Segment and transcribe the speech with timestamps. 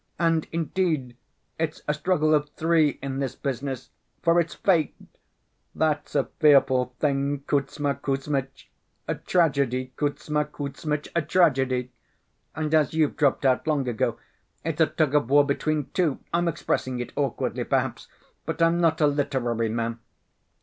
[0.17, 1.15] And, indeed,
[1.59, 3.91] it's a struggle of three in this business,
[4.23, 8.71] for it's fate—that's a fearful thing, Kuzma Kuzmitch!
[9.07, 11.91] A tragedy, Kuzma Kuzmitch, a tragedy!
[12.55, 14.17] And as you've dropped out long ago,
[14.65, 16.17] it's a tug‐ of‐war between two.
[16.33, 18.07] I'm expressing it awkwardly, perhaps,
[18.47, 19.99] but I'm not a literary man.